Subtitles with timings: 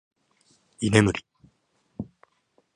[0.79, 1.23] 居眠り